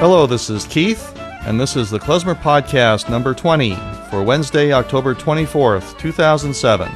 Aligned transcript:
Hello, 0.00 0.26
this 0.26 0.48
is 0.48 0.64
Keith, 0.64 1.14
and 1.42 1.60
this 1.60 1.76
is 1.76 1.90
the 1.90 1.98
Klezmer 1.98 2.34
Podcast 2.34 3.10
number 3.10 3.34
20 3.34 3.74
for 4.08 4.22
Wednesday, 4.22 4.72
October 4.72 5.14
24th, 5.14 5.98
2007. 5.98 6.88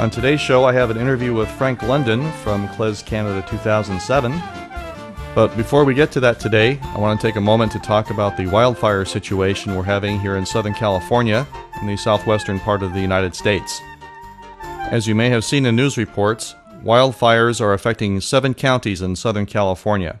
On 0.00 0.10
today's 0.10 0.40
show, 0.40 0.64
I 0.64 0.72
have 0.72 0.90
an 0.90 0.96
interview 0.96 1.32
with 1.32 1.48
Frank 1.50 1.84
London 1.84 2.28
from 2.42 2.66
Klez 2.70 3.06
Canada 3.06 3.46
2007. 3.48 4.32
But 5.36 5.56
before 5.56 5.84
we 5.84 5.94
get 5.94 6.10
to 6.10 6.18
that 6.18 6.40
today, 6.40 6.80
I 6.82 6.98
want 6.98 7.20
to 7.20 7.24
take 7.24 7.36
a 7.36 7.40
moment 7.40 7.70
to 7.72 7.78
talk 7.78 8.10
about 8.10 8.36
the 8.36 8.48
wildfire 8.48 9.04
situation 9.04 9.76
we're 9.76 9.84
having 9.84 10.18
here 10.18 10.34
in 10.34 10.44
Southern 10.44 10.74
California, 10.74 11.46
in 11.80 11.86
the 11.86 11.96
southwestern 11.96 12.58
part 12.58 12.82
of 12.82 12.92
the 12.92 13.00
United 13.00 13.36
States. 13.36 13.80
As 14.64 15.06
you 15.06 15.14
may 15.14 15.28
have 15.28 15.44
seen 15.44 15.64
in 15.64 15.76
news 15.76 15.96
reports, 15.96 16.56
wildfires 16.82 17.60
are 17.60 17.72
affecting 17.72 18.20
seven 18.20 18.52
counties 18.52 19.00
in 19.00 19.14
Southern 19.14 19.46
California. 19.46 20.18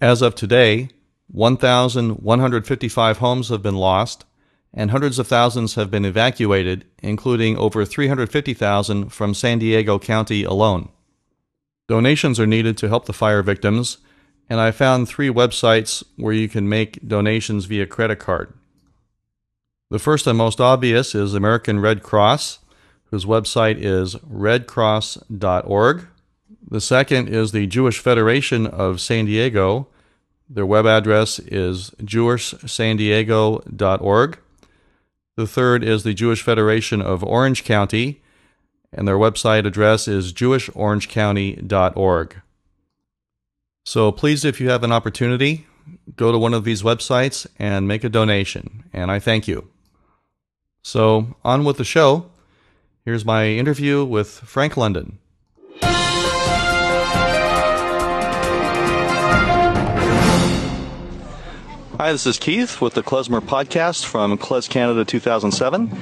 As 0.00 0.22
of 0.22 0.34
today, 0.34 0.88
1,155 1.28 3.18
homes 3.18 3.48
have 3.50 3.62
been 3.62 3.76
lost, 3.76 4.24
and 4.72 4.90
hundreds 4.90 5.18
of 5.18 5.26
thousands 5.26 5.74
have 5.74 5.90
been 5.90 6.06
evacuated, 6.06 6.86
including 7.02 7.58
over 7.58 7.84
350,000 7.84 9.10
from 9.10 9.34
San 9.34 9.58
Diego 9.58 9.98
County 9.98 10.42
alone. 10.42 10.88
Donations 11.86 12.40
are 12.40 12.46
needed 12.46 12.78
to 12.78 12.88
help 12.88 13.04
the 13.04 13.12
fire 13.12 13.42
victims, 13.42 13.98
and 14.48 14.58
I 14.58 14.70
found 14.70 15.06
three 15.06 15.28
websites 15.28 16.02
where 16.16 16.32
you 16.32 16.48
can 16.48 16.68
make 16.68 17.06
donations 17.06 17.66
via 17.66 17.86
credit 17.86 18.18
card. 18.18 18.54
The 19.90 19.98
first 19.98 20.26
and 20.26 20.38
most 20.38 20.60
obvious 20.60 21.14
is 21.14 21.34
American 21.34 21.78
Red 21.78 22.02
Cross, 22.02 22.60
whose 23.10 23.26
website 23.26 23.76
is 23.78 24.14
redcross.org. 24.14 26.06
The 26.70 26.80
second 26.80 27.28
is 27.28 27.50
the 27.50 27.66
Jewish 27.66 27.98
Federation 27.98 28.66
of 28.66 29.00
San 29.00 29.24
Diego. 29.24 29.88
Their 30.52 30.66
web 30.66 30.84
address 30.84 31.38
is 31.38 31.92
jewishsandiego.org. 32.02 34.38
The 35.36 35.46
third 35.46 35.84
is 35.84 36.02
the 36.02 36.12
Jewish 36.12 36.42
Federation 36.42 37.00
of 37.00 37.22
Orange 37.22 37.62
County, 37.62 38.20
and 38.92 39.06
their 39.06 39.16
website 39.16 39.64
address 39.64 40.08
is 40.08 40.32
jewishorangecounty.org. 40.32 42.42
So 43.84 44.10
please, 44.10 44.44
if 44.44 44.60
you 44.60 44.70
have 44.70 44.82
an 44.82 44.90
opportunity, 44.90 45.68
go 46.16 46.32
to 46.32 46.38
one 46.38 46.52
of 46.52 46.64
these 46.64 46.82
websites 46.82 47.46
and 47.56 47.86
make 47.86 48.02
a 48.02 48.08
donation, 48.08 48.82
and 48.92 49.12
I 49.12 49.20
thank 49.20 49.46
you. 49.46 49.68
So, 50.82 51.36
on 51.44 51.64
with 51.64 51.76
the 51.76 51.84
show. 51.84 52.28
Here's 53.04 53.24
my 53.24 53.46
interview 53.46 54.04
with 54.04 54.28
Frank 54.28 54.76
London. 54.76 55.20
Hi, 62.00 62.12
this 62.12 62.24
is 62.24 62.38
Keith 62.38 62.80
with 62.80 62.94
the 62.94 63.02
Klezmer 63.02 63.42
Podcast 63.42 64.06
from 64.06 64.38
Klez 64.38 64.70
Canada 64.70 65.04
2007. 65.04 65.94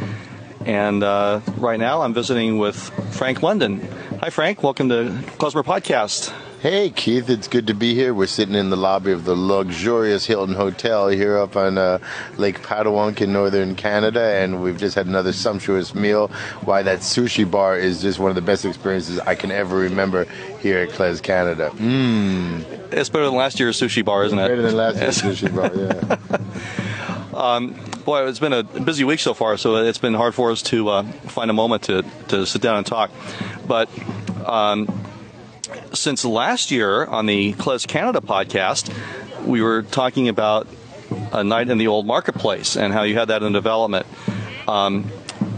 And 0.64 1.02
uh, 1.02 1.40
right 1.56 1.80
now 1.80 2.02
I'm 2.02 2.14
visiting 2.14 2.58
with 2.58 2.76
Frank 3.16 3.42
London. 3.42 3.80
Hi, 4.20 4.30
Frank. 4.30 4.62
Welcome 4.62 4.90
to 4.90 5.10
Klezmer 5.40 5.64
Podcast. 5.64 6.32
Hey, 6.60 6.90
Keith, 6.90 7.28
it's 7.28 7.48
good 7.48 7.66
to 7.66 7.74
be 7.74 7.96
here. 7.96 8.14
We're 8.14 8.28
sitting 8.28 8.54
in 8.54 8.70
the 8.70 8.76
lobby 8.76 9.10
of 9.10 9.24
the 9.24 9.34
luxurious 9.34 10.24
Hilton 10.24 10.54
Hotel 10.54 11.08
here 11.08 11.36
up 11.36 11.56
on 11.56 11.76
uh, 11.76 11.98
Lake 12.36 12.62
Padawank 12.62 13.20
in 13.20 13.32
northern 13.32 13.74
Canada, 13.74 14.22
and 14.22 14.62
we've 14.62 14.78
just 14.78 14.94
had 14.94 15.08
another 15.08 15.32
sumptuous 15.32 15.96
meal. 15.96 16.28
Why, 16.64 16.84
that 16.84 17.00
sushi 17.00 17.50
bar 17.50 17.76
is 17.76 18.00
just 18.00 18.20
one 18.20 18.30
of 18.30 18.36
the 18.36 18.42
best 18.42 18.64
experiences 18.64 19.18
I 19.18 19.34
can 19.34 19.50
ever 19.50 19.76
remember 19.76 20.26
here 20.60 20.78
at 20.78 20.90
Klez 20.90 21.20
Canada. 21.20 21.70
Mmm. 21.74 22.77
It's 22.90 23.08
better 23.08 23.26
than 23.26 23.34
last 23.34 23.60
year's 23.60 23.80
sushi 23.80 24.04
bar, 24.04 24.24
isn't 24.24 24.38
it? 24.38 24.48
Better 24.48 24.62
than 24.62 24.76
last 24.76 25.00
year's 25.00 25.22
sushi 25.42 25.54
bar, 25.54 25.70
yeah. 25.74 27.38
um, 27.38 27.74
boy, 28.04 28.26
it's 28.26 28.38
been 28.38 28.52
a 28.52 28.62
busy 28.62 29.04
week 29.04 29.20
so 29.20 29.34
far, 29.34 29.56
so 29.56 29.76
it's 29.76 29.98
been 29.98 30.14
hard 30.14 30.34
for 30.34 30.50
us 30.50 30.62
to 30.62 30.88
uh, 30.88 31.02
find 31.02 31.50
a 31.50 31.54
moment 31.54 31.82
to, 31.84 32.02
to 32.28 32.46
sit 32.46 32.62
down 32.62 32.78
and 32.78 32.86
talk. 32.86 33.10
But 33.66 33.90
um, 34.46 34.88
since 35.92 36.24
last 36.24 36.70
year 36.70 37.04
on 37.04 37.26
the 37.26 37.52
Klez 37.54 37.86
Canada 37.86 38.20
podcast, 38.20 38.92
we 39.44 39.62
were 39.62 39.82
talking 39.82 40.28
about 40.28 40.66
a 41.32 41.44
night 41.44 41.68
in 41.68 41.78
the 41.78 41.88
old 41.88 42.06
marketplace 42.06 42.76
and 42.76 42.92
how 42.92 43.02
you 43.02 43.14
had 43.14 43.28
that 43.28 43.42
in 43.42 43.52
development. 43.52 44.06
Um, 44.66 45.10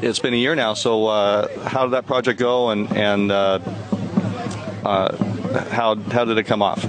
it's 0.02 0.18
been 0.18 0.34
a 0.34 0.36
year 0.38 0.54
now, 0.54 0.74
so 0.74 1.06
uh, 1.06 1.68
how 1.68 1.84
did 1.84 1.92
that 1.92 2.06
project 2.06 2.38
go, 2.38 2.70
and 2.70 2.90
and 2.96 3.30
uh, 3.30 3.58
uh, 4.84 5.16
how 5.70 5.94
how 5.96 6.24
did 6.24 6.38
it 6.38 6.44
come 6.44 6.62
off? 6.62 6.84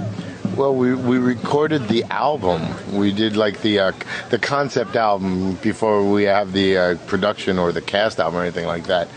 Well, 0.56 0.74
we, 0.74 0.94
we 0.94 1.16
recorded 1.16 1.88
the 1.88 2.04
album. 2.04 2.62
We 2.92 3.10
did 3.10 3.36
like 3.36 3.62
the 3.62 3.78
uh, 3.78 3.92
the 4.28 4.38
concept 4.38 4.96
album 4.96 5.54
before 5.62 6.04
we 6.10 6.24
have 6.24 6.52
the 6.52 6.76
uh, 6.76 6.96
production 7.06 7.58
or 7.58 7.72
the 7.72 7.80
cast 7.80 8.20
album 8.20 8.40
or 8.40 8.42
anything 8.42 8.66
like 8.66 8.84
that, 8.88 9.08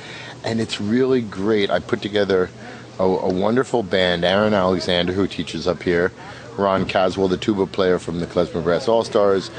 and 0.45 0.61
it's 0.61 0.79
really 0.79 1.19
great. 1.19 1.69
I 1.69 1.79
put 1.79 2.01
together 2.01 2.49
a, 2.99 3.03
a, 3.03 3.33
wonderful 3.33 3.83
band, 3.83 4.23
Aaron 4.23 4.53
Alexander, 4.53 5.11
who 5.11 5.27
teaches 5.27 5.67
up 5.67 5.83
here, 5.83 6.13
Ron 6.55 6.85
Caswell, 6.85 7.27
the 7.27 7.35
tuba 7.35 7.65
player 7.65 7.99
from 7.99 8.21
the 8.21 8.27
Klezmer 8.27 8.63
Brass 8.63 8.87
All 8.87 9.03
Stars, 9.03 9.51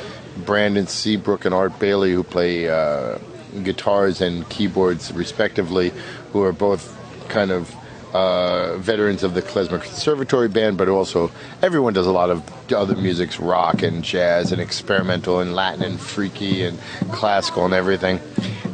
Brandon 0.47 0.87
Seabrook 0.87 1.45
and 1.45 1.55
Art 1.55 1.79
Bailey, 1.79 2.15
who 2.15 2.23
play 2.23 2.71
uh, 2.71 3.19
guitars 3.63 4.23
and 4.23 4.49
keyboards 4.49 5.13
respectively, 5.13 5.93
who 6.33 6.43
are 6.43 6.55
both 6.55 6.97
kind 7.29 7.51
of 7.51 7.76
uh, 8.13 8.77
veterans 8.79 9.23
of 9.23 9.35
the 9.35 9.43
Klezmer 9.43 9.81
Conservatory 9.83 10.49
Band, 10.49 10.77
but 10.77 10.89
also 10.89 11.31
everyone 11.63 11.93
does 11.93 12.07
a 12.07 12.13
lot 12.13 12.31
of 12.31 12.43
other 12.73 12.97
music's 12.97 13.39
rock 13.39 13.83
and 13.83 14.03
jazz 14.03 14.53
and 14.53 14.61
experimental 14.61 15.41
and 15.41 15.55
Latin 15.55 15.83
and 15.83 16.01
freaky 16.01 16.63
and 16.63 16.79
classical 17.11 17.65
and 17.65 17.75
everything 17.75 18.21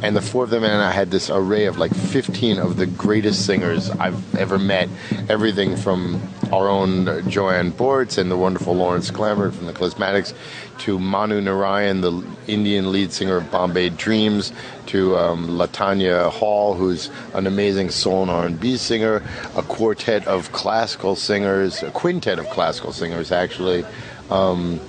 and 0.03 0.17
the 0.17 0.21
four 0.21 0.43
of 0.43 0.49
them 0.49 0.65
and 0.65 0.83
I 0.83 0.91
had 0.91 1.11
this 1.11 1.29
array 1.29 1.65
of 1.65 1.77
like 1.77 1.95
15 1.95 2.59
of 2.59 2.75
the 2.75 2.85
greatest 2.85 3.45
singers 3.45 3.89
I've 3.89 4.35
ever 4.35 4.59
met. 4.59 4.89
Everything 5.29 5.77
from 5.77 6.21
our 6.51 6.67
own 6.67 7.27
Joanne 7.29 7.69
Borts 7.69 8.17
and 8.17 8.29
the 8.29 8.35
wonderful 8.35 8.75
Lorin 8.75 9.01
Sklamberg 9.01 9.53
from 9.53 9.65
the 9.65 9.71
Klezmatics 9.71 10.33
to 10.79 10.99
Manu 10.99 11.39
Narayan, 11.39 12.01
the 12.01 12.21
Indian 12.47 12.91
lead 12.91 13.13
singer 13.13 13.37
of 13.37 13.49
Bombay 13.49 13.89
Dreams, 13.89 14.51
to 14.87 15.17
um, 15.17 15.47
Latanya 15.47 16.29
Hall, 16.29 16.73
who's 16.73 17.09
an 17.33 17.47
amazing 17.47 17.89
soul 17.89 18.23
and 18.23 18.31
R&B 18.31 18.75
singer, 18.75 19.23
a 19.55 19.63
quartet 19.63 20.27
of 20.27 20.51
classical 20.51 21.15
singers, 21.15 21.81
a 21.81 21.91
quintet 21.91 22.39
of 22.39 22.49
classical 22.49 22.91
singers 22.91 23.31
actually. 23.31 23.82
Um, 24.29 24.79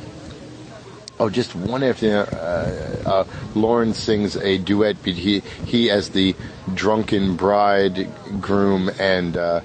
Oh, 1.21 1.31
just 1.31 1.55
one 1.55 1.84
after 1.84 2.27
uh, 2.27 3.09
uh, 3.09 3.25
Lorin 3.55 3.94
sings 3.94 4.37
a 4.37 4.59
duet. 4.59 4.97
But 5.05 5.12
He 5.12 5.41
he 5.65 5.88
as 5.88 6.10
the 6.10 6.34
drunken 6.75 7.37
bride 7.37 8.09
groom, 8.41 8.91
and 8.99 9.37
uh, 9.37 9.60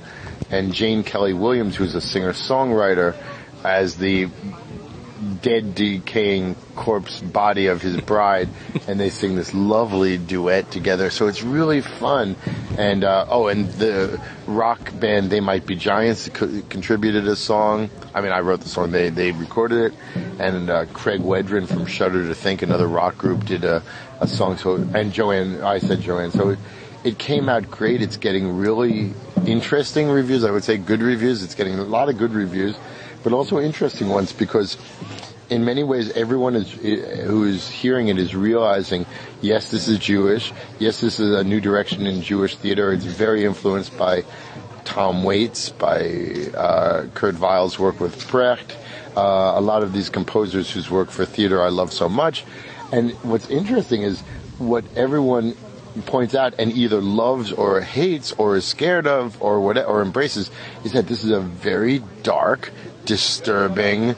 and 0.52 0.74
Jane 0.74 1.04
Kelly 1.04 1.34
Williams, 1.34 1.76
who's 1.76 1.96
a 1.96 2.02
singer 2.02 2.34
songwriter, 2.34 3.16
as 3.64 3.98
the 3.98 4.30
dead, 5.41 5.75
decaying 5.75 6.56
corpse 6.75 7.22
body 7.22 7.68
of 7.68 7.81
his 7.81 8.00
bride, 8.02 8.50
and 8.88 9.00
they 9.00 9.09
sing 9.09 9.35
this 9.35 9.53
lovely 9.53 10.18
duet 10.18 10.72
together. 10.72 11.09
So 11.09 11.28
it's 11.28 11.44
really 11.44 11.81
fun. 11.81 12.35
And 12.78 13.03
uh, 13.03 13.25
oh, 13.30 13.47
and 13.47 13.69
the 13.74 14.22
rock 14.47 14.80
band 15.00 15.30
They 15.30 15.40
Might 15.40 15.66
Be 15.66 15.75
Giants 15.75 16.30
co- 16.30 16.62
contributed 16.69 17.28
a 17.28 17.35
song. 17.35 17.90
I 18.13 18.22
mean, 18.22 18.31
I 18.31 18.40
wrote 18.40 18.62
the 18.62 18.69
song; 18.69 18.91
they 18.91 19.09
they 19.09 19.31
recorded 19.31 19.94
it, 19.94 20.00
and 20.40 20.69
uh, 20.69 20.85
Craig 20.88 21.22
Wedren 21.22 21.68
from 21.68 21.86
Shudder 21.86 22.28
to 22.28 22.36
Think, 22.36 22.62
another 22.62 22.88
rock 22.88 23.18
group, 23.18 23.46
did 23.46 23.63
a, 23.63 23.84
a 24.19 24.28
song. 24.28 24.57
So 24.57 24.75
and 24.75 25.13
Joanne, 25.13 25.62
I 25.62 25.80
said 25.80 26.01
Joanne. 26.01 26.31
So. 26.31 26.50
It, 26.50 26.60
it 27.01 27.18
came 27.18 27.48
out 27.48 27.72
great. 27.72 28.01
It's 28.01 28.18
getting 28.18 28.57
really 28.57 29.13
interesting 29.45 30.10
reviews. 30.10 30.44
I 30.44 30.51
would 30.51 30.65
say 30.65 30.75
good 30.75 31.01
reviews. 31.01 31.44
It's 31.44 31.56
getting 31.56 31.80
a 31.80 31.83
lot 31.83 32.10
of 32.10 32.18
good 32.18 32.33
reviews 32.33 32.75
but 33.24 33.33
also 33.33 33.60
interesting 33.60 34.10
ones 34.10 34.31
because 34.31 34.77
in 35.50 35.66
many 35.66 35.83
ways 35.83 36.12
everyone 36.12 36.56
is 36.56 36.71
who 36.71 37.44
is 37.44 37.69
hearing 37.69 38.07
it 38.07 38.18
is 38.18 38.36
realizing 38.36 39.06
yes 39.42 39.71
this 39.71 39.88
is 39.88 40.00
Jewish. 40.00 40.54
Yes 40.80 41.01
this 41.01 41.19
is 41.19 41.31
a 41.36 41.44
new 41.44 41.60
direction 41.60 42.06
in 42.06 42.21
Jewish 42.21 42.56
theater. 42.56 42.94
It's 42.94 43.06
very 43.06 43.45
influenced 43.45 43.98
by 43.98 44.24
Tom 44.86 45.24
Waits 45.24 45.69
by 45.69 46.51
uh, 46.56 47.07
Kurt 47.13 47.36
Weill's 47.36 47.77
work 47.77 48.00
with 48.00 48.30
Brecht 48.30 48.75
uh, 49.16 49.54
a 49.56 49.62
lot 49.62 49.83
of 49.83 49.94
these 49.94 50.10
composers 50.10 50.72
whose 50.72 50.89
work 50.89 51.10
for 51.10 51.25
theater 51.25 51.62
I 51.62 51.69
love 51.69 51.92
so 51.92 52.07
much. 52.07 52.45
And 52.92 53.12
what's 53.24 53.50
interesting 53.50 54.04
is 54.04 54.22
what 54.57 54.86
everyone 54.95 55.56
points 56.01 56.36
out 56.36 56.54
and 56.60 56.72
either 56.72 57.01
loves 57.01 57.51
or 57.51 57.81
hates 57.81 58.31
or 58.34 58.57
is 58.57 58.66
scared 58.66 59.07
of 59.07 59.42
or 59.42 59.60
whatever 59.62 59.88
or 59.88 60.01
embraces 60.01 60.51
is 60.84 60.92
that 60.94 61.07
this 61.07 61.24
is 61.24 61.31
a 61.31 61.40
very 61.40 62.00
dark 62.24 62.72
disturbing 63.06 64.16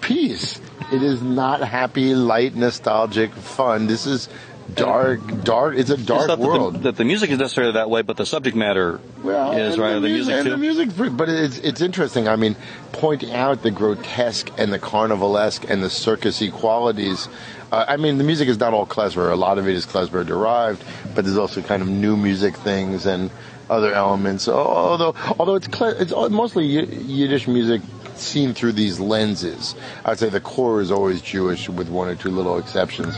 piece. 0.00 0.60
It 0.92 1.02
is 1.02 1.22
not 1.22 1.62
happy, 1.62 2.14
light, 2.14 2.54
nostalgic 2.54 3.32
fun. 3.32 3.86
This 3.86 4.06
is 4.06 4.28
dark, 4.74 5.20
dark. 5.44 5.76
It's 5.76 5.90
a 5.90 5.94
It's 5.94 6.04
dark 6.04 6.28
not 6.28 6.38
that 6.38 6.42
the- 6.42 6.46
world. 6.48 6.82
That 6.82 6.96
the, 6.96 7.04
music 7.04 7.30
is 7.30 7.38
necessarily 7.38 7.74
that 7.74 7.90
way, 7.90 8.02
but 8.02 8.16
the 8.16 8.26
subject 8.26 8.56
matter 8.56 9.00
is 9.24 9.78
right. 9.78 9.94
The, 9.98 10.00
music 10.00 10.34
and 10.34 10.44
too. 10.44 10.50
the 10.50 10.56
music, 10.56 10.90
but 11.16 11.28
it's 11.28 11.58
it's 11.58 11.80
interesting. 11.80 12.28
I 12.28 12.36
mean, 12.36 12.56
pointing 12.92 13.32
out 13.32 13.62
the 13.62 13.70
grotesque 13.70 14.50
and 14.58 14.72
the 14.72 14.78
carnivalesque 14.78 15.68
and 15.68 15.82
the 15.82 15.88
circusy 15.88 16.50
qualities. 16.52 17.28
Uh, 17.70 17.84
I 17.88 17.96
mean, 17.96 18.18
the 18.18 18.24
music 18.24 18.48
is 18.48 18.58
not 18.58 18.74
all 18.74 18.86
klezmer. 18.86 19.30
A 19.32 19.36
lot 19.36 19.58
of 19.58 19.66
it 19.68 19.74
is 19.74 19.86
klezmer 19.86 20.26
derived, 20.26 20.84
but 21.14 21.24
there's 21.24 21.38
also 21.38 21.62
kind 21.62 21.80
of 21.82 21.88
new 21.88 22.16
music 22.16 22.56
things 22.56 23.06
and 23.06 23.30
other 23.70 23.94
elements. 23.94 24.46
Although, 24.48 25.14
although 25.38 25.54
it's 25.54 25.68
it's 25.80 26.12
mostly 26.12 26.66
Yi- 26.66 26.84
Yiddish 26.86 27.48
music 27.48 27.80
seen 28.14 28.52
through 28.52 28.72
these 28.72 29.00
lenses. 29.00 29.74
I'd 30.04 30.18
say 30.18 30.28
the 30.28 30.40
core 30.40 30.80
is 30.82 30.90
always 30.90 31.22
Jewish, 31.22 31.68
with 31.70 31.88
one 31.88 32.08
or 32.08 32.14
two 32.14 32.30
little 32.30 32.58
exceptions, 32.58 33.16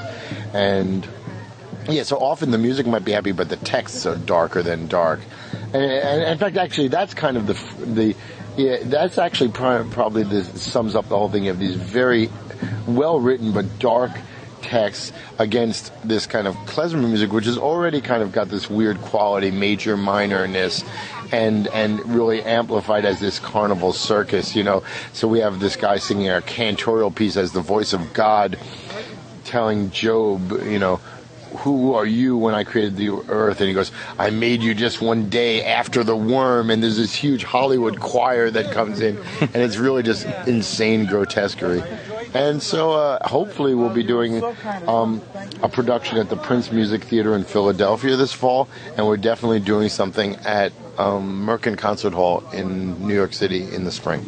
and. 0.53 1.07
Yeah, 1.89 2.03
so 2.05 2.17
often 2.17 2.51
the 2.51 2.59
music 2.59 2.87
might 2.87 3.05
be 3.05 3.13
happy, 3.13 3.33
but 3.33 3.49
the 3.49 3.57
texts 3.57 4.07
are 4.07 4.17
darker 4.17 4.63
than 4.63 4.87
dark. 4.87 5.21
And, 5.73 5.83
and 5.83 6.23
in 6.23 6.39
fact, 6.39 6.57
actually, 6.57 6.89
that's 6.89 7.15
kind 7.15 7.37
of 7.37 7.47
the 7.47 7.55
the 7.85 8.17
yeah, 8.57 8.79
that's 8.83 9.19
actually 9.19 9.51
probably 9.51 10.23
the 10.23 10.45
sums 10.45 10.95
up 10.95 11.09
the 11.09 11.19
whole 11.19 11.29
thing. 11.29 11.45
You 11.45 11.51
have 11.51 11.59
these 11.59 11.75
very 11.75 12.31
well 12.87 13.21
written 13.21 13.53
but 13.53 13.79
dark 13.79 14.13
texts 14.63 15.13
against 15.39 15.93
this 16.07 16.27
kind 16.27 16.47
of 16.47 16.55
klezmer 16.65 17.07
music, 17.07 17.33
which 17.33 17.45
has 17.45 17.59
already 17.59 18.01
kind 18.01 18.23
of 18.23 18.33
got 18.33 18.49
this 18.49 18.71
weird 18.71 18.99
quality, 19.03 19.51
major 19.51 19.97
minorness, 19.97 20.85
and 21.33 21.67
and 21.69 22.01
really 22.15 22.43
amplified 22.43 23.05
as 23.05 23.21
this 23.21 23.39
carnival 23.39 23.93
circus. 23.93 24.57
You 24.57 24.63
know, 24.63 24.85
so 25.13 25.29
we 25.29 25.41
have 25.41 25.61
this 25.61 25.77
guy 25.77 25.99
singing 25.99 26.31
a 26.31 26.41
cantorial 26.41 27.15
piece 27.15 27.37
as 27.37 27.53
the 27.53 27.61
voice 27.61 27.93
of 27.93 28.15
God, 28.15 28.59
telling 29.45 29.91
Job, 29.91 30.51
you 30.63 30.79
know 30.79 30.99
who 31.59 31.95
are 31.95 32.07
you 32.07 32.37
when 32.37 32.55
I 32.55 32.65
created 32.65 32.97
the 32.97 33.11
earth? 33.11 33.61
And 33.61 33.69
he 33.69 33.75
goes, 33.75 33.93
I 34.19 34.31
made 34.31 34.63
you 34.63 34.75
just 34.75 35.01
one 35.01 35.29
day 35.31 35.65
after 35.65 36.05
the 36.05 36.17
worm. 36.17 36.71
And 36.71 36.83
there's 36.83 36.97
this 36.97 37.15
huge 37.15 37.45
Hollywood 37.45 38.01
choir 38.01 38.51
that 38.51 38.73
comes 38.73 39.01
in, 39.01 39.19
and 39.41 39.57
it's 39.57 39.77
really 39.77 40.03
just 40.03 40.27
insane 40.47 41.07
grotesquerie. 41.07 41.83
And 42.35 42.61
so 42.61 42.93
uh, 42.93 43.29
hopefully 43.29 43.75
we'll 43.75 43.95
be 43.95 44.03
doing 44.03 44.43
um, 44.89 45.23
a 45.63 45.69
production 45.69 46.19
at 46.19 46.29
the 46.29 46.37
Prince 46.37 46.73
Music 46.73 47.05
Theater 47.05 47.37
in 47.37 47.45
Philadelphia 47.45 48.17
this 48.17 48.33
fall, 48.33 48.69
and 48.97 49.07
we're 49.07 49.17
definitely 49.17 49.61
doing 49.61 49.89
something 49.89 50.35
at 50.37 50.73
um, 50.99 51.47
Merkin 51.47 51.79
Concert 51.79 52.13
Hall 52.13 52.43
in 52.53 53.07
New 53.07 53.15
York 53.15 53.33
City 53.33 53.73
in 53.73 53.85
the 53.85 53.93
spring. 53.93 54.25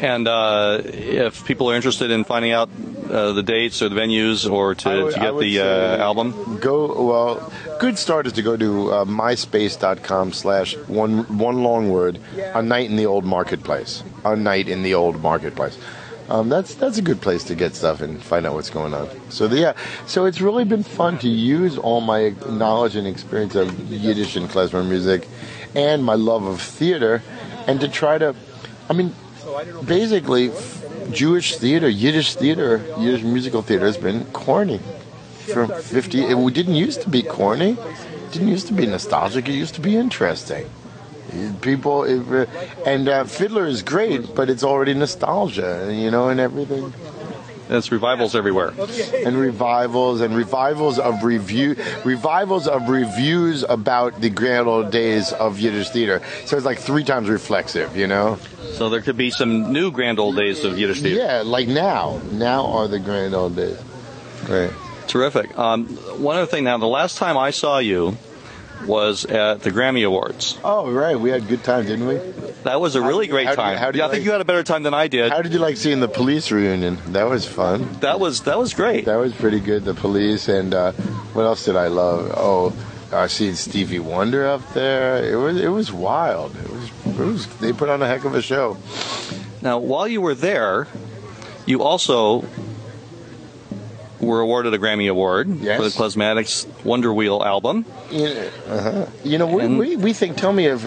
And 0.00 0.28
uh, 0.28 0.82
if 0.84 1.44
people 1.44 1.70
are 1.70 1.74
interested 1.74 2.10
in 2.10 2.24
finding 2.24 2.52
out 2.52 2.68
uh, 3.10 3.32
the 3.32 3.42
dates 3.42 3.80
or 3.82 3.88
the 3.88 3.96
venues 3.96 4.50
or 4.50 4.74
to, 4.74 5.04
would- 5.04 5.14
to 5.14 5.20
get 5.20 5.38
the 5.38 5.60
uh, 5.60 5.96
album, 5.98 6.58
Go 6.60 7.04
well. 7.04 7.52
Good 7.80 7.96
start 7.98 8.26
is 8.26 8.32
to 8.34 8.42
go 8.42 8.56
to 8.56 8.92
uh, 8.92 9.04
myspace.com 9.04 10.32
slash 10.32 10.76
one 10.88 11.38
one 11.38 11.62
long 11.62 11.90
word. 11.90 12.18
A 12.36 12.62
night 12.62 12.90
in 12.90 12.96
the 12.96 13.06
old 13.06 13.24
marketplace. 13.24 14.02
A 14.24 14.34
night 14.36 14.68
in 14.68 14.82
the 14.82 14.94
old 14.94 15.20
marketplace. 15.22 15.78
Um, 16.28 16.48
that's 16.50 16.74
that's 16.74 16.98
a 16.98 17.02
good 17.02 17.20
place 17.22 17.44
to 17.44 17.54
get 17.54 17.74
stuff 17.74 18.00
and 18.02 18.20
find 18.22 18.44
out 18.46 18.52
what's 18.54 18.68
going 18.68 18.92
on. 18.92 19.08
So 19.30 19.48
the, 19.48 19.58
yeah, 19.58 19.72
so 20.06 20.26
it's 20.26 20.40
really 20.42 20.64
been 20.64 20.82
fun 20.82 21.18
to 21.20 21.28
use 21.28 21.78
all 21.78 22.02
my 22.02 22.34
knowledge 22.48 22.96
and 22.96 23.06
experience 23.06 23.54
of 23.54 23.72
Yiddish 23.90 24.36
and 24.36 24.46
klezmer 24.50 24.86
music, 24.86 25.26
and 25.74 26.04
my 26.04 26.14
love 26.16 26.44
of 26.44 26.60
theater, 26.60 27.22
and 27.66 27.80
to 27.80 27.88
try 27.88 28.18
to, 28.18 28.34
I 28.90 28.92
mean, 28.92 29.14
basically, 29.86 30.50
Jewish 31.12 31.56
theater, 31.56 31.88
Yiddish 31.88 32.34
theater, 32.34 32.84
Yiddish 32.98 33.22
musical 33.22 33.62
theater 33.62 33.86
has 33.86 33.96
been 33.96 34.24
corny 34.32 34.80
for 35.52 35.66
50. 35.66 36.24
It 36.24 36.54
didn't 36.54 36.74
used 36.74 37.02
to 37.02 37.08
be 37.08 37.22
corny. 37.22 37.72
It 37.72 38.32
didn't 38.32 38.48
used 38.48 38.66
to 38.68 38.74
be 38.74 38.86
nostalgic. 38.86 39.48
It 39.48 39.54
used 39.54 39.74
to 39.74 39.80
be 39.80 39.96
interesting. 39.96 40.68
People, 41.60 42.04
it, 42.04 42.48
and 42.86 43.08
uh, 43.08 43.24
Fiddler 43.24 43.66
is 43.66 43.82
great, 43.82 44.34
but 44.34 44.48
it's 44.48 44.64
already 44.64 44.94
nostalgia, 44.94 45.90
you 45.92 46.10
know, 46.10 46.28
and 46.28 46.40
everything. 46.40 46.92
It's 47.68 47.92
revivals 47.92 48.34
everywhere. 48.34 48.72
And 49.24 49.36
revivals 49.36 50.20
and 50.20 50.34
revivals 50.36 50.98
of 50.98 51.22
review, 51.22 51.76
revivals 52.04 52.66
of 52.66 52.88
reviews 52.88 53.62
about 53.62 54.20
the 54.20 54.30
grand 54.30 54.66
old 54.68 54.90
days 54.90 55.32
of 55.32 55.58
Yiddish 55.58 55.90
theater. 55.90 56.22
So 56.46 56.56
it's 56.56 56.66
like 56.66 56.78
three 56.78 57.04
times 57.04 57.28
reflexive, 57.28 57.96
you 57.96 58.06
know. 58.06 58.38
So 58.72 58.88
there 58.88 59.02
could 59.02 59.16
be 59.16 59.30
some 59.30 59.72
new 59.72 59.90
grand 59.90 60.18
old 60.18 60.36
days 60.36 60.64
of 60.64 60.78
Yiddish 60.78 61.02
theater. 61.02 61.20
Yeah, 61.20 61.42
like 61.44 61.68
now. 61.68 62.20
Now 62.32 62.66
are 62.66 62.88
the 62.88 62.98
grand 62.98 63.34
old 63.34 63.56
days. 63.56 63.78
Right. 64.48 64.72
Terrific. 65.06 65.58
Um, 65.58 65.86
one 66.22 66.36
other 66.36 66.46
thing 66.46 66.64
now, 66.64 66.78
the 66.78 66.86
last 66.86 67.16
time 67.16 67.36
I 67.36 67.50
saw 67.50 67.78
you 67.78 68.16
was 68.86 69.24
at 69.24 69.62
the 69.62 69.70
Grammy 69.70 70.06
Awards. 70.06 70.58
Oh, 70.62 70.90
right. 70.92 71.18
We 71.18 71.30
had 71.30 71.48
good 71.48 71.64
time, 71.64 71.86
didn't 71.86 72.06
we? 72.06 72.20
That 72.64 72.80
was 72.80 72.96
a 72.96 73.02
really 73.02 73.26
great 73.28 73.46
how 73.46 73.52
did- 73.52 73.56
time. 73.56 73.78
how 73.78 73.90
did 73.92 73.98
yeah, 73.98 74.06
I 74.06 74.08
think 74.08 74.20
like- 74.20 74.24
you 74.26 74.32
had 74.32 74.40
a 74.40 74.44
better 74.44 74.62
time 74.64 74.82
than 74.82 74.94
I 74.94 75.08
did. 75.08 75.30
How 75.32 75.42
did 75.42 75.52
you 75.52 75.58
like 75.60 75.76
seeing 75.76 76.00
the 76.00 76.08
police 76.08 76.50
reunion? 76.50 76.98
That 77.12 77.28
was 77.28 77.46
fun. 77.46 77.88
that 78.00 78.18
was 78.20 78.42
that 78.42 78.58
was 78.58 78.74
great. 78.74 79.04
That 79.06 79.16
was 79.16 79.32
pretty 79.34 79.60
good. 79.60 79.84
The 79.84 79.94
police 79.94 80.48
and 80.48 80.74
uh, 80.74 80.92
what 81.34 81.44
else 81.44 81.64
did 81.64 81.76
I 81.76 81.86
love? 81.88 82.32
Oh, 82.36 82.72
I 83.12 83.26
seen 83.28 83.54
Stevie 83.54 84.00
Wonder 84.00 84.46
up 84.46 84.62
there. 84.74 85.24
It 85.24 85.36
was 85.36 85.60
it 85.60 85.68
was 85.68 85.92
wild. 85.92 86.54
It 86.56 86.70
was, 86.70 86.90
it 87.06 87.24
was 87.24 87.46
they 87.58 87.72
put 87.72 87.88
on 87.88 88.02
a 88.02 88.06
heck 88.06 88.24
of 88.24 88.34
a 88.34 88.42
show. 88.42 88.76
Now, 89.62 89.78
while 89.78 90.06
you 90.08 90.20
were 90.20 90.34
there, 90.34 90.86
you 91.66 91.82
also 91.82 92.44
were 94.20 94.40
awarded 94.40 94.74
a 94.74 94.78
Grammy 94.78 95.08
Award 95.10 95.48
Yes. 95.60 95.78
for 95.78 95.84
the 95.84 95.90
Klezmatics 95.90 96.66
Wonder 96.84 97.12
Wheel 97.14 97.42
album. 97.44 97.84
You 98.10 98.24
know, 98.34 98.50
uh-huh. 98.66 99.06
you 99.24 99.38
know 99.38 99.46
we, 99.46 99.62
And- 99.62 99.78
we, 99.78 99.96
we 99.96 100.12
think. 100.12 100.36
Tell 100.36 100.52
me 100.52 100.66
if 100.66 100.84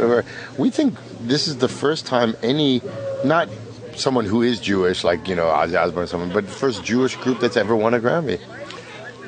we 0.60 0.70
think 0.70 0.96
this 1.28 1.48
is 1.48 1.58
the 1.58 1.68
first 1.70 2.06
time 2.06 2.36
any, 2.44 2.82
not 3.24 3.50
someone 3.96 4.26
who 4.26 4.42
is 4.42 4.60
Jewish 4.60 5.04
like 5.04 5.28
you 5.28 5.36
know 5.36 5.46
Ozzy 5.46 5.80
Osbourne 5.80 6.04
or 6.04 6.08
someone, 6.08 6.32
but 6.32 6.46
the 6.46 6.52
first 6.52 6.84
Jewish 6.84 7.16
group 7.18 7.40
that's 7.40 7.58
ever 7.58 7.76
won 7.76 7.94
a 7.94 8.00
Grammy. 8.00 8.40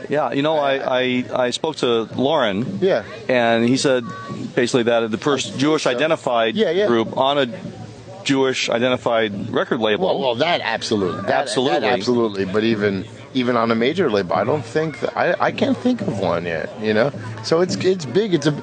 Yeah, 0.10 0.34
you 0.34 0.42
know, 0.42 0.58
I, 0.58 1.00
I, 1.02 1.26
I 1.46 1.50
spoke 1.52 1.78
to 1.78 2.04
Lorin, 2.16 2.80
Yeah. 2.82 3.04
and 3.30 3.64
he 3.68 3.78
said 3.78 4.04
basically 4.54 4.84
that 4.84 5.10
the 5.10 5.18
first 5.18 5.58
Jewish 5.58 5.88
identified 5.88 6.56
Yeah, 6.56 6.72
yeah. 6.72 6.88
group 6.88 7.16
on 7.16 7.38
a 7.38 7.46
Jewish 8.26 8.70
identified 8.70 9.50
record 9.50 9.80
label. 9.80 10.06
Well, 10.08 10.20
well, 10.20 10.36
that 10.36 10.60
absolutely, 10.62 11.22
that, 11.22 11.30
Absolutely. 11.32 11.80
that 11.82 11.94
absolutely. 11.94 12.46
But 12.46 12.64
even 12.66 13.06
even 13.34 13.56
on 13.58 13.72
a 13.72 13.76
major 13.76 14.12
label, 14.12 14.34
I 14.34 14.44
don't 14.44 14.64
think 14.66 15.00
that 15.00 15.18
I, 15.18 15.36
I 15.48 15.52
can't 15.52 15.78
think 15.78 16.02
of 16.02 16.20
one 16.20 16.46
yet. 16.46 16.70
You 16.82 16.94
know, 16.94 17.12
so 17.44 17.62
it's 17.62 17.76
it's 17.78 18.06
big. 18.06 18.34
It's 18.34 18.46
a, 18.48 18.54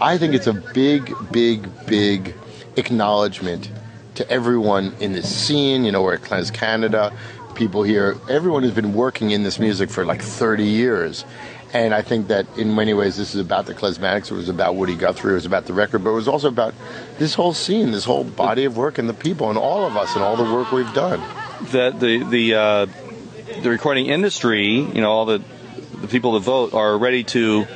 I 0.00 0.18
think 0.18 0.34
it's 0.34 0.46
a 0.48 0.52
big, 0.52 1.14
big, 1.32 1.68
big 1.86 2.34
acknowledgement 2.78 3.70
to 4.14 4.28
everyone 4.30 4.94
in 5.00 5.12
this 5.12 5.28
scene. 5.34 5.84
You 5.84 5.92
know, 5.92 6.02
we're 6.02 6.14
at 6.14 6.22
Klez 6.22 6.52
Canada, 6.52 7.12
people 7.54 7.82
here, 7.82 8.16
everyone 8.28 8.62
who's 8.62 8.72
been 8.74 8.94
working 8.94 9.30
in 9.30 9.42
this 9.42 9.58
music 9.58 9.90
for 9.90 10.04
like 10.04 10.22
30 10.22 10.64
years. 10.64 11.24
And 11.74 11.92
I 11.92 12.00
think 12.00 12.28
that 12.28 12.46
in 12.56 12.74
many 12.74 12.94
ways, 12.94 13.18
this 13.18 13.34
is 13.34 13.40
about 13.42 13.66
the 13.66 13.74
Klezmatics. 13.74 14.30
It 14.30 14.34
was 14.34 14.48
about 14.48 14.74
Woody 14.74 14.94
Guthrie. 14.96 15.32
It 15.32 15.34
was 15.34 15.44
about 15.44 15.66
the 15.66 15.74
record, 15.74 16.02
but 16.02 16.10
it 16.10 16.14
was 16.14 16.26
also 16.26 16.48
about 16.48 16.72
this 17.18 17.34
whole 17.34 17.52
scene, 17.52 17.90
this 17.90 18.04
whole 18.06 18.24
body 18.24 18.64
of 18.64 18.76
work, 18.78 18.96
and 18.96 19.06
the 19.06 19.12
people, 19.12 19.50
and 19.50 19.58
all 19.58 19.84
of 19.86 19.94
us, 19.94 20.14
and 20.14 20.24
all 20.24 20.34
the 20.36 20.44
work 20.50 20.72
we've 20.72 20.94
done. 20.94 21.20
that 21.72 22.00
the 22.00 22.24
the 22.24 22.54
uh, 22.54 22.86
the 23.60 23.68
recording 23.68 24.06
industry, 24.06 24.76
you 24.76 25.02
know, 25.02 25.10
all 25.10 25.26
the 25.26 25.42
the 26.00 26.08
people 26.08 26.32
that 26.32 26.40
vote 26.40 26.72
are 26.72 26.96
ready 26.96 27.22
to 27.24 27.66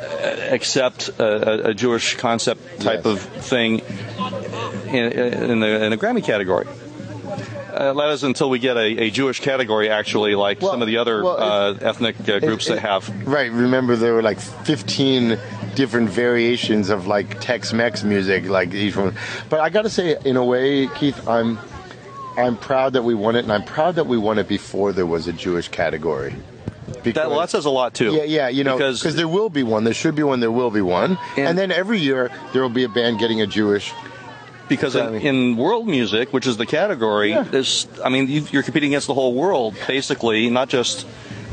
uh, 0.00 0.04
accept 0.52 1.08
a, 1.18 1.24
a- 1.24 1.70
a 1.70 1.74
Jewish 1.74 2.14
concept 2.16 2.60
type 2.82 3.02
Yes. 3.04 3.06
of 3.06 3.20
thing 3.20 3.80
in, 4.94 5.50
in, 5.50 5.60
the, 5.60 5.84
in 5.84 5.90
the 5.90 5.96
Grammy 5.98 6.22
category. 6.24 6.66
Uh, 7.72 7.92
that 7.92 8.10
is 8.10 8.22
until 8.22 8.48
we 8.48 8.60
get 8.60 8.76
a, 8.76 9.02
a 9.04 9.10
Jewish 9.10 9.40
category, 9.40 9.88
actually, 9.90 10.34
like 10.36 10.60
Well- 10.60 10.70
some 10.72 10.82
of 10.82 10.86
the 10.86 10.98
other 10.98 11.24
well, 11.24 11.40
uh, 11.40 11.74
ethnic 11.80 12.16
uh, 12.28 12.38
groups 12.38 12.68
it- 12.68 12.74
that 12.74 12.80
have. 12.80 13.26
Right. 13.26 13.50
Remember, 13.50 13.96
there 13.96 14.14
were 14.14 14.22
like 14.22 14.38
15 14.38 15.38
different 15.74 16.08
variations 16.08 16.88
of 16.90 17.08
like 17.08 17.40
Tex-Mex 17.40 18.04
music, 18.04 18.44
like 18.48 18.72
each 18.72 18.96
one. 18.96 19.16
But 19.50 19.60
I 19.60 19.70
got 19.70 19.82
to 19.82 19.90
say, 19.90 20.16
in 20.24 20.36
a 20.36 20.44
way, 20.44 20.86
Keith, 20.86 21.26
I'm 21.26 21.58
I'm 22.36 22.56
proud 22.56 22.92
that 22.94 23.02
we 23.02 23.14
won 23.14 23.34
it, 23.36 23.40
and 23.44 23.52
I'm 23.52 23.64
proud 23.64 23.96
that 23.96 24.06
we 24.06 24.18
won 24.18 24.38
it 24.38 24.46
before 24.48 24.92
there 24.92 25.06
was 25.06 25.26
a 25.26 25.32
Jewish 25.32 25.68
category. 25.68 26.34
Because, 27.02 27.14
That, 27.14 27.30
well, 27.30 27.40
that 27.40 27.50
says 27.50 27.64
a 27.64 27.70
lot 27.70 27.94
too. 27.94 28.12
yeah, 28.12 28.22
yeah, 28.24 28.48
you 28.48 28.62
know, 28.64 28.76
because 28.76 29.00
because 29.00 29.16
there 29.16 29.28
will 29.28 29.50
be 29.50 29.62
one. 29.62 29.84
There 29.84 29.94
should 29.94 30.14
be 30.14 30.22
one. 30.22 30.40
There 30.40 30.50
will 30.50 30.70
be 30.70 30.80
one, 30.80 31.18
And- 31.36 31.48
and, 31.48 31.58
then 31.58 31.72
every 31.72 31.98
year 31.98 32.30
there 32.52 32.62
will 32.62 32.68
be 32.70 32.84
a 32.84 32.88
band 32.88 33.18
getting 33.18 33.40
a 33.40 33.46
Jewish. 33.46 33.92
Because 34.68 34.94
in, 34.96 35.14
in 35.16 35.56
world 35.56 35.86
music, 35.86 36.32
which 36.32 36.46
is 36.46 36.56
the 36.56 36.66
category, 36.66 37.30
Yeah. 37.30 37.42
there's 37.42 37.86
I 38.04 38.08
mean 38.08 38.28
you, 38.28 38.46
you're 38.50 38.62
competing 38.62 38.90
against 38.92 39.06
the 39.06 39.14
whole 39.14 39.34
world 39.34 39.74
basically, 39.86 40.50
not 40.50 40.68
just 40.68 41.06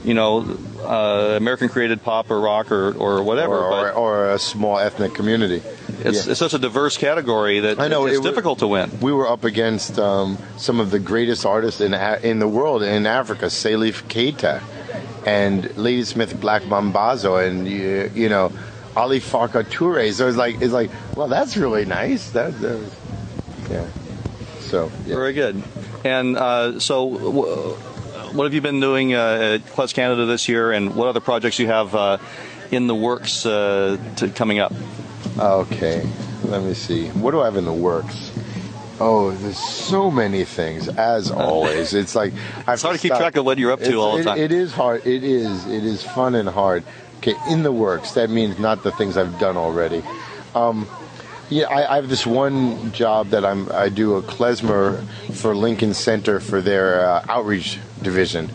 you 0.04 0.14
know 0.14 0.58
uh, 0.84 1.36
American 1.38 1.70
created 1.70 2.02
pop 2.04 2.32
or 2.32 2.40
rock 2.40 2.72
or 2.72 2.94
or 2.98 3.24
whatever. 3.24 3.54
Or, 3.58 3.66
or, 3.66 3.70
but 3.84 3.96
or 3.96 4.32
a 4.32 4.40
small 4.40 4.80
ethnic 4.80 5.14
community. 5.14 5.62
it's, 6.04 6.26
Yeah. 6.26 6.32
it's 6.32 6.40
such 6.40 6.54
a 6.54 6.60
diverse 6.60 6.98
category 6.98 7.60
that 7.60 7.80
I 7.80 7.88
know, 7.88 8.08
it's 8.08 8.18
it 8.20 8.24
difficult 8.24 8.60
to 8.60 8.68
win. 8.68 8.90
We 9.02 9.12
were 9.14 9.28
up 9.28 9.44
against 9.44 10.00
um, 10.00 10.38
some 10.58 10.80
of 10.80 10.90
the 10.90 11.00
greatest 11.00 11.46
artists 11.46 11.82
in 11.82 11.94
in 12.24 12.40
the 12.40 12.48
world 12.48 12.82
in 12.82 13.06
Africa, 13.06 13.46
Salif 13.48 14.04
Keita, 14.10 14.62
and 15.26 15.70
Ladysmith 15.78 16.40
Black 16.42 16.64
Mambazo, 16.64 17.38
and 17.48 17.68
you, 17.68 18.10
you 18.16 18.30
know, 18.30 18.52
Ali 18.96 19.20
Farka 19.20 19.64
Toure. 19.64 20.12
So 20.14 20.28
it's 20.28 20.38
like 20.38 20.62
it's 20.62 20.74
like, 20.74 20.90
well, 21.16 21.28
that's 21.28 21.56
really 21.56 21.86
nice. 21.86 22.32
That, 22.32 22.52
yeah. 23.72 23.88
So 24.62 24.92
yeah. 25.06 25.16
Very 25.16 25.34
good. 25.34 25.62
And 26.04 26.38
uh, 26.38 26.80
so, 26.80 27.10
w- 27.12 27.74
what 28.34 28.44
have 28.46 28.54
you 28.54 28.62
been 28.62 28.80
doing 28.80 29.14
uh, 29.14 29.58
at 29.60 29.66
Klez 29.76 29.94
Canada 29.94 30.26
this 30.26 30.48
year, 30.50 30.72
and 30.72 30.96
what 30.96 31.08
other 31.08 31.20
projects 31.20 31.60
you 31.60 31.68
have 31.68 31.94
uh, 31.94 32.18
in 32.72 32.88
the 32.88 32.96
works 32.96 33.46
uh, 33.46 33.98
to 34.18 34.30
coming 34.30 34.60
up? 34.60 34.74
Okay, 35.38 36.08
let 36.46 36.64
me 36.64 36.74
see. 36.74 37.10
What 37.10 37.32
do 37.32 37.42
I 37.42 37.46
have 37.46 37.56
in 37.58 37.66
the 37.66 37.74
works? 37.74 38.32
Oh, 39.00 39.32
there's 39.32 39.58
so 39.60 40.10
many 40.12 40.44
things. 40.46 40.88
As 40.88 41.30
always, 41.48 41.94
it's 41.94 42.16
like 42.16 42.34
I 42.68 42.74
It's 42.74 42.82
hard 42.82 42.96
to 42.96 43.02
keep 43.02 43.16
track 43.16 43.36
of 43.36 43.46
what 43.46 43.58
you're 43.58 43.72
up 43.72 43.80
to 43.80 43.86
It's- 43.86 43.98
all 44.00 44.14
the 44.16 44.22
it- 44.22 44.26
time. 44.26 44.38
It 44.40 44.52
is 44.52 44.72
hard. 44.74 45.06
It 45.06 45.24
is. 45.24 45.66
It 45.68 45.84
is 45.84 46.04
fun 46.04 46.34
and 46.36 46.48
hard. 46.50 46.84
Okay, 47.18 47.36
in 47.50 47.62
the 47.64 47.72
works. 47.72 48.14
That 48.14 48.30
means 48.32 48.58
not 48.58 48.82
the 48.84 48.92
things 48.92 49.18
I've 49.18 49.38
done 49.40 49.56
already. 49.58 50.02
Um, 50.56 50.88
yeah, 51.52 51.66
I, 51.70 51.92
I 51.92 51.96
have 51.98 52.10
this 52.10 52.26
one 52.26 52.92
job 52.94 53.28
that 53.30 53.46
I'm. 53.46 53.72
I 53.72 53.90
do 53.90 54.16
a 54.16 54.24
klezmer 54.24 55.06
for 55.34 55.54
Lincoln 55.56 55.94
Center 55.94 56.40
for 56.40 56.62
their 56.62 57.06
uh, 57.06 57.26
outreach 57.30 57.78
division, 58.02 58.50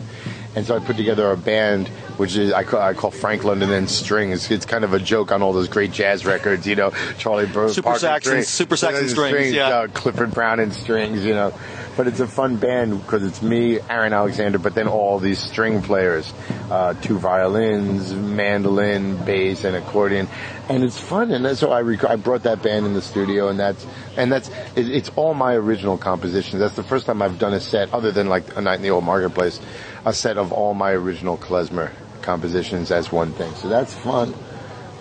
and 0.56 0.66
so 0.66 0.74
I 0.74 0.80
put 0.80 0.96
together 0.96 1.30
a 1.30 1.36
band. 1.36 1.88
Which 2.16 2.34
is 2.34 2.50
I 2.50 2.64
call, 2.64 2.80
I 2.80 2.94
call 2.94 3.10
Frank 3.10 3.44
London 3.44 3.70
and 3.70 3.90
strings. 3.90 4.50
It's 4.50 4.64
kind 4.64 4.84
of 4.84 4.94
a 4.94 4.98
joke 4.98 5.30
on 5.30 5.42
all 5.42 5.52
those 5.52 5.68
great 5.68 5.92
jazz 5.92 6.24
records, 6.24 6.66
you 6.66 6.74
know, 6.74 6.92
Charlie 7.18 7.44
Bro- 7.44 7.68
Super 7.72 7.84
Parker 7.84 7.98
sax 7.98 8.26
and- 8.26 8.30
strings, 8.30 8.48
super 8.48 8.76
sax 8.78 8.98
and 8.98 9.10
strings, 9.10 9.52
yeah. 9.52 9.68
uh, 9.68 9.86
Clifford 9.88 10.32
Brown 10.32 10.58
and 10.58 10.72
strings, 10.72 11.26
you 11.26 11.34
know. 11.34 11.52
But 11.96 12.06
it's 12.06 12.20
a 12.20 12.26
fun 12.26 12.56
band 12.56 13.00
because 13.00 13.24
it's 13.24 13.40
me, 13.40 13.80
Aaron 13.80 14.12
Alexander, 14.12 14.58
but 14.58 14.74
then 14.74 14.86
all 14.86 15.18
these 15.18 15.38
string 15.38 15.80
players, 15.82 16.32
uh, 16.70 16.92
two 16.94 17.18
violins, 17.18 18.12
mandolin, 18.12 19.24
bass, 19.24 19.64
and 19.64 19.74
accordion, 19.74 20.28
and 20.68 20.84
it's 20.84 20.98
fun. 20.98 21.30
And 21.30 21.56
so 21.56 21.72
I 21.72 21.80
rec- 21.80 22.04
I 22.04 22.16
brought 22.16 22.42
that 22.42 22.62
band 22.62 22.84
in 22.84 22.92
the 22.92 23.00
studio, 23.00 23.48
and 23.48 23.58
that's 23.58 23.86
and 24.16 24.30
that's 24.30 24.48
it, 24.74 24.90
it's 24.90 25.08
all 25.16 25.32
my 25.32 25.54
original 25.54 25.96
compositions. 25.96 26.60
That's 26.60 26.76
the 26.76 26.82
first 26.82 27.06
time 27.06 27.22
I've 27.22 27.38
done 27.38 27.54
a 27.54 27.60
set 27.60 27.94
other 27.94 28.12
than 28.12 28.28
like 28.28 28.56
a 28.56 28.60
night 28.60 28.76
in 28.76 28.82
the 28.82 28.90
old 28.90 29.04
marketplace, 29.04 29.58
a 30.04 30.12
set 30.12 30.36
of 30.36 30.52
all 30.52 30.74
my 30.74 30.90
original 30.90 31.38
klezmer 31.38 31.90
compositions 32.20 32.90
as 32.90 33.10
one 33.10 33.32
thing. 33.32 33.54
So 33.54 33.68
that's 33.68 33.94
fun. 33.94 34.34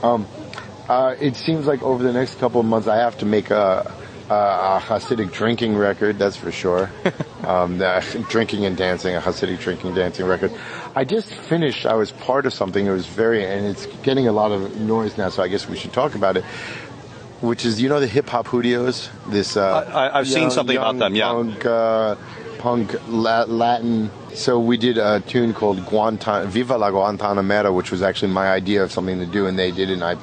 Um, 0.02 0.28
uh, 0.88 1.16
it 1.20 1.36
seems 1.36 1.66
like 1.66 1.82
over 1.82 2.04
the 2.04 2.14
next 2.14 2.40
couple 2.40 2.62
of 2.62 2.68
months, 2.68 2.88
I 2.88 2.98
have 2.98 3.18
to 3.18 3.26
make 3.26 3.50
a, 3.50 3.92
a, 4.30 4.34
a 4.34 4.82
Hasidic 4.84 5.32
drinking 5.32 5.76
record. 5.78 6.18
That's 6.20 6.36
for 6.36 6.52
sure. 6.52 6.90
um, 7.44 7.78
the, 7.78 8.26
drinking 8.30 8.66
and 8.66 8.76
dancing, 8.78 9.16
a 9.16 9.20
Hasidic 9.22 9.60
drinking 9.60 9.96
dancing 9.96 10.26
record. 10.26 10.52
I 10.96 11.04
just 11.04 11.30
finished. 11.34 11.86
I 11.86 11.96
was 11.96 12.12
part 12.12 12.46
of 12.46 12.54
something. 12.54 12.86
It 12.86 12.92
was 12.92 13.06
very, 13.06 13.46
and 13.46 13.66
it's 13.66 13.86
getting 14.04 14.28
a 14.28 14.32
lot 14.32 14.52
of 14.52 14.80
noise 14.80 15.18
now. 15.18 15.30
So 15.30 15.44
I 15.44 15.48
guess 15.48 15.68
we 15.68 15.78
should 15.78 15.94
talk 15.94 16.16
about 16.16 16.38
it. 16.38 16.44
Which 17.42 17.66
is, 17.66 17.82
you 17.82 17.90
know, 17.90 18.00
the 18.00 18.08
hip 18.08 18.30
hop 18.30 18.48
Hoodíos. 18.48 19.10
This 19.28 19.58
uh, 19.58 19.86
I- 19.94 20.20
I've 20.20 20.28
seen 20.28 20.50
something 20.52 20.78
about 20.78 20.98
them, 20.98 21.16
yeah. 21.16 21.32
Punk, 21.32 21.66
uh, 21.66 22.16
punk 22.60 22.96
La- 23.10 23.44
Latin. 23.44 24.10
So 24.34 24.60
we 24.60 24.78
did 24.78 24.98
a 24.98 25.20
tune 25.20 25.54
called 25.54 25.80
Guantan- 25.86 26.48
Viva 26.48 26.78
la 26.78 26.90
Guantanamera, 26.92 27.74
which 27.74 27.92
was 27.92 28.02
actually 28.02 28.32
my 28.32 28.50
idea 28.50 28.84
of 28.84 28.92
something 28.92 29.20
to 29.20 29.26
do, 29.26 29.48
and 29.48 29.60
they 29.60 29.72
did 29.72 29.90
it, 29.90 29.94
and 29.94 30.04
I 30.04 30.16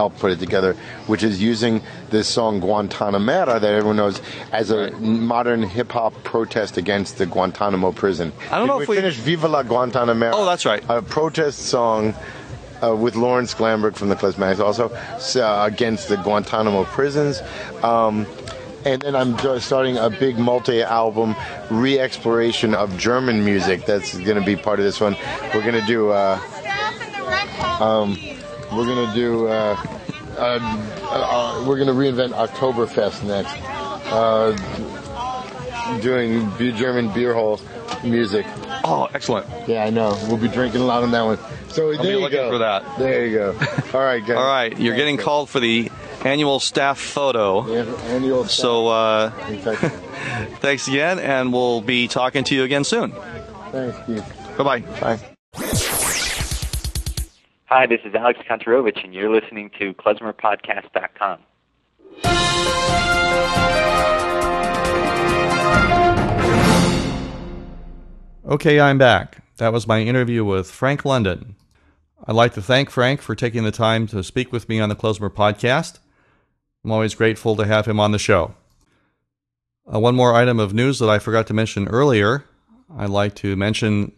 helped 0.00 0.18
put 0.18 0.32
it 0.32 0.38
together, 0.38 0.72
which 1.08 1.22
is 1.22 1.42
using 1.42 1.82
this 2.08 2.26
song 2.26 2.58
Guantanamera 2.58 3.60
that 3.60 3.74
everyone 3.74 3.96
knows 3.96 4.22
as 4.50 4.70
a 4.70 4.90
modern 4.92 5.62
hip 5.62 5.92
hop 5.92 6.14
protest 6.24 6.78
against 6.78 7.18
the 7.18 7.26
Guantanamo 7.26 7.92
prison. 7.92 8.32
I 8.50 8.56
don't 8.56 8.66
know 8.66 8.78
we 8.78 8.84
if 8.84 8.88
we- 8.88 8.96
finished 8.96 9.20
Viva 9.20 9.46
la 9.46 9.62
Guantanamera. 9.62 10.32
Oh, 10.32 10.46
that's 10.46 10.64
right. 10.64 10.82
A 10.88 11.02
protest 11.02 11.58
song 11.66 12.14
uh, 12.82 12.96
with 12.96 13.14
Lorin 13.14 13.44
Sklamberg 13.44 13.94
from 13.94 14.08
the 14.08 14.16
Klezmatics 14.16 14.58
also 14.58 14.88
so, 15.18 15.46
uh, 15.46 15.66
against 15.66 16.08
the 16.08 16.16
Guantanamo 16.16 16.84
prisons. 16.84 17.42
Um, 17.82 18.26
and 18.86 19.02
then 19.02 19.14
I'm 19.14 19.36
starting 19.60 19.98
a 19.98 20.08
big 20.08 20.38
multi-album 20.38 21.36
re-exploration 21.70 22.74
of 22.74 22.96
German 22.96 23.44
music. 23.44 23.84
That's 23.84 24.16
going 24.16 24.40
to 24.40 24.46
be 24.46 24.56
part 24.56 24.78
of 24.78 24.86
this 24.86 24.98
one. 24.98 25.14
We're 25.52 25.60
going 25.60 25.78
to 25.78 25.86
do. 25.86 26.08
Uh, 26.08 26.40
um, 27.78 28.16
we're 28.72 28.86
going 28.86 29.08
to 29.08 29.14
do. 29.14 29.48
Uh, 29.48 29.76
uh, 30.38 30.58
uh, 31.10 31.64
we're 31.66 31.76
going 31.76 31.88
to 31.88 31.94
reinvent 31.94 32.32
Oktoberfest 32.34 33.24
next. 33.24 33.52
Uh, 34.12 34.56
doing 36.00 36.48
be- 36.56 36.72
German 36.72 37.12
beer 37.12 37.34
hall 37.34 37.60
music. 38.04 38.46
Oh, 38.84 39.08
excellent. 39.12 39.46
Yeah, 39.68 39.84
I 39.84 39.90
know. 39.90 40.18
We'll 40.28 40.36
be 40.38 40.48
drinking 40.48 40.80
a 40.80 40.84
lot 40.84 41.02
on 41.02 41.10
that 41.10 41.22
one. 41.22 41.38
So 41.68 41.92
there 41.92 42.02
be 42.02 42.08
you 42.08 42.18
looking 42.20 42.38
go. 42.38 42.50
for 42.50 42.58
that. 42.58 42.98
There 42.98 43.26
you 43.26 43.36
go. 43.36 43.52
All 43.94 44.04
right, 44.04 44.20
guys. 44.24 44.30
All 44.36 44.46
right, 44.46 44.78
you're 44.78 44.96
getting 44.96 45.16
called 45.16 45.48
for 45.48 45.60
the 45.60 45.90
annual 46.24 46.60
staff 46.60 46.98
photo. 46.98 47.62
guys. 47.62 48.02
Annual 48.04 48.46
So 48.46 48.88
uh, 48.88 49.30
thanks 50.60 50.88
again, 50.88 51.18
and 51.18 51.52
we'll 51.52 51.80
be 51.80 52.08
talking 52.08 52.44
to 52.44 52.54
you 52.54 52.64
again 52.64 52.84
soon. 52.84 53.12
Thanks, 53.72 53.96
Keith. 54.06 54.56
Bye 54.56 54.80
bye. 54.80 55.20
Hi, 57.72 57.86
this 57.86 58.00
is 58.04 58.12
Alex 58.16 58.40
Kontorovich, 58.50 59.04
and 59.04 59.14
you're 59.14 59.32
listening 59.32 59.70
to 59.78 59.94
klezmerpodcast.com. 59.94 61.38
Okay, 68.44 68.80
I'm 68.80 68.98
back. 68.98 69.44
That 69.58 69.72
was 69.72 69.86
my 69.86 70.00
interview 70.00 70.44
with 70.44 70.68
Frank 70.68 71.04
London. 71.04 71.54
I'd 72.26 72.34
like 72.34 72.54
to 72.54 72.62
thank 72.62 72.90
Frank 72.90 73.22
for 73.22 73.36
taking 73.36 73.62
the 73.62 73.70
time 73.70 74.08
to 74.08 74.24
speak 74.24 74.50
with 74.50 74.68
me 74.68 74.80
on 74.80 74.88
the 74.88 74.96
Klezmer 74.96 75.30
podcast. 75.30 76.00
I'm 76.84 76.90
always 76.90 77.14
grateful 77.14 77.54
to 77.54 77.66
have 77.66 77.86
him 77.86 78.00
on 78.00 78.10
the 78.10 78.18
show. 78.18 78.56
Uh, 79.86 80.00
one 80.00 80.16
more 80.16 80.34
item 80.34 80.58
of 80.58 80.74
news 80.74 80.98
that 80.98 81.08
I 81.08 81.20
forgot 81.20 81.46
to 81.46 81.54
mention 81.54 81.86
earlier. 81.86 82.46
I'd 82.98 83.10
like 83.10 83.36
to 83.36 83.54
mention 83.54 84.10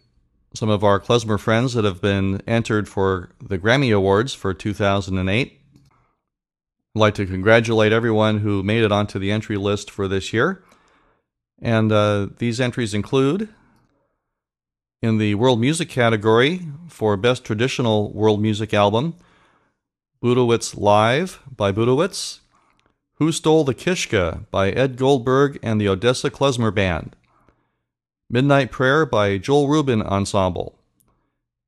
some 0.55 0.69
of 0.69 0.83
our 0.83 0.99
Klezmer 0.99 1.39
friends 1.39 1.73
that 1.73 1.83
have 1.83 2.01
been 2.01 2.41
entered 2.47 2.87
for 2.87 3.29
the 3.41 3.57
Grammy 3.57 3.95
Awards 3.95 4.33
for 4.33 4.53
2008. 4.53 5.59
I'd 6.95 6.99
like 6.99 7.15
to 7.15 7.25
congratulate 7.25 7.91
everyone 7.91 8.39
who 8.39 8.61
made 8.61 8.83
it 8.83 8.91
onto 8.91 9.17
the 9.17 9.31
entry 9.31 9.57
list 9.57 9.89
for 9.89 10.07
this 10.07 10.31
year. 10.31 10.63
And 11.59 11.91
uh, 11.91 12.27
these 12.37 12.61
entries 12.61 12.93
include 12.93 13.49
in 15.01 15.17
the 15.17 15.35
world 15.35 15.59
music 15.59 15.89
category 15.89 16.61
for 16.87 17.17
best 17.17 17.43
traditional 17.43 18.11
world 18.13 18.41
music 18.41 18.73
album 18.73 19.15
budowitz 20.23 20.77
live 20.77 21.41
by 21.53 21.73
budowitz 21.73 22.39
who 23.15 23.29
stole 23.29 23.65
the 23.65 23.73
kishka 23.73 24.45
by 24.49 24.69
ed 24.69 24.95
goldberg 24.95 25.59
and 25.61 25.81
the 25.81 25.89
odessa 25.89 26.31
klezmer 26.31 26.73
band 26.73 27.17
midnight 28.33 28.71
prayer 28.71 29.05
by 29.05 29.37
joel 29.37 29.67
rubin 29.67 30.01
ensemble 30.01 30.79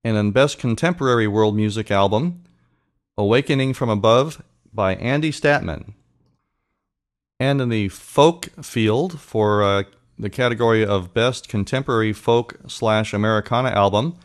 and 0.03 0.17
in 0.17 0.31
best 0.31 0.57
contemporary 0.57 1.27
world 1.27 1.55
music 1.55 1.91
album 1.91 2.43
awakening 3.19 3.71
from 3.71 3.89
above 3.89 4.41
by 4.73 4.95
andy 4.95 5.31
statman 5.31 5.93
and 7.39 7.61
in 7.61 7.69
the 7.69 7.87
folk 7.89 8.45
field 8.63 9.19
for 9.19 9.61
uh, 9.61 9.83
the 10.17 10.29
category 10.29 10.85
of 10.85 11.13
Best 11.13 11.49
Contemporary 11.49 12.13
Folk 12.13 12.57
slash 12.67 13.13
Americana 13.13 13.69
Album, 13.69 14.17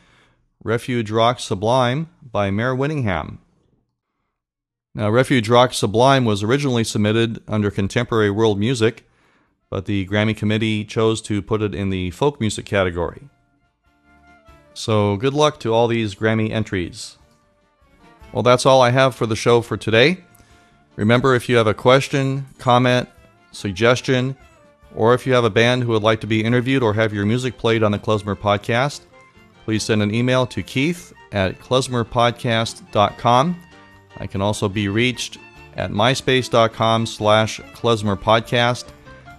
Refuge 0.62 1.10
Rock 1.10 1.40
Sublime 1.40 2.08
by 2.22 2.50
Mare 2.50 2.74
Winningham. 2.76 3.38
Now, 4.94 5.10
Refuge 5.10 5.48
Rock 5.48 5.72
Sublime 5.72 6.24
was 6.24 6.42
originally 6.42 6.84
submitted 6.84 7.42
under 7.48 7.70
Contemporary 7.70 8.30
World 8.30 8.58
Music, 8.58 9.08
but 9.70 9.86
the 9.86 10.06
Grammy 10.06 10.36
Committee 10.36 10.84
chose 10.84 11.22
to 11.22 11.40
put 11.40 11.62
it 11.62 11.74
in 11.74 11.90
the 11.90 12.10
folk 12.10 12.40
music 12.40 12.66
category. 12.66 13.28
So, 14.74 15.16
good 15.16 15.34
luck 15.34 15.60
to 15.60 15.72
all 15.72 15.88
these 15.88 16.14
Grammy 16.14 16.50
entries. 16.50 17.16
Well, 18.32 18.42
that's 18.42 18.66
all 18.66 18.82
I 18.82 18.90
have 18.90 19.14
for 19.14 19.26
the 19.26 19.36
show 19.36 19.60
for 19.60 19.76
today. 19.76 20.24
Remember, 20.96 21.34
if 21.34 21.48
you 21.48 21.56
have 21.56 21.66
a 21.66 21.74
question, 21.74 22.46
comment, 22.58 23.08
suggestion, 23.52 24.36
or 24.94 25.14
if 25.14 25.26
you 25.26 25.32
have 25.32 25.44
a 25.44 25.50
band 25.50 25.82
who 25.82 25.90
would 25.90 26.02
like 26.02 26.20
to 26.20 26.26
be 26.26 26.44
interviewed 26.44 26.82
or 26.82 26.94
have 26.94 27.14
your 27.14 27.26
music 27.26 27.56
played 27.56 27.82
on 27.82 27.92
the 27.92 27.98
Klezmer 27.98 28.36
Podcast, 28.36 29.02
please 29.64 29.82
send 29.82 30.02
an 30.02 30.14
email 30.14 30.46
to 30.48 30.62
keith 30.62 31.12
at 31.32 31.58
klezmerpodcast.com. 31.60 33.56
I 34.16 34.26
can 34.26 34.42
also 34.42 34.68
be 34.68 34.88
reached 34.88 35.38
at 35.76 35.90
myspace.com 35.90 37.06
slash 37.06 37.60
klezmerpodcast 37.60 38.86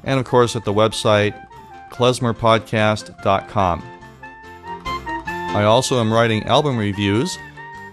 and, 0.04 0.20
of 0.20 0.26
course, 0.26 0.56
at 0.56 0.66
the 0.66 0.74
website 0.74 1.36
klezmerpodcast.com. 1.92 3.84
I 5.54 5.64
also 5.64 6.00
am 6.00 6.14
writing 6.14 6.44
album 6.46 6.78
reviews. 6.78 7.38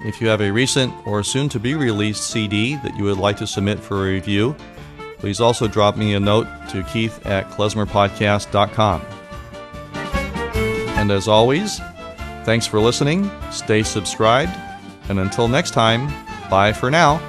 If 0.02 0.20
you 0.20 0.28
have 0.28 0.40
a 0.40 0.52
recent 0.52 0.94
or 1.06 1.24
soon 1.24 1.48
to 1.48 1.58
be 1.58 1.74
released 1.74 2.30
CD 2.30 2.76
that 2.76 2.96
you 2.96 3.04
would 3.04 3.18
like 3.18 3.36
to 3.38 3.46
submit 3.46 3.80
for 3.80 3.96
a 3.96 4.12
review, 4.12 4.54
please 5.18 5.40
also 5.40 5.66
drop 5.66 5.96
me 5.96 6.14
a 6.14 6.20
note 6.20 6.46
to 6.70 6.84
keith 6.84 7.26
at 7.26 7.50
klezmerpodcast.com. 7.50 9.02
And 10.96 11.10
as 11.10 11.26
always, 11.26 11.80
Thanks 12.48 12.66
for 12.66 12.80
listening, 12.80 13.30
stay 13.50 13.82
subscribed, 13.82 14.56
and 15.10 15.20
until 15.20 15.48
next 15.48 15.72
time, 15.72 16.06
bye 16.48 16.72
for 16.72 16.90
now. 16.90 17.20